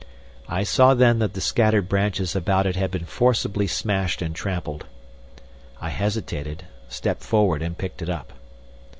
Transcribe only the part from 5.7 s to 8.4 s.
I hesitated, stepped forward, and picked it up.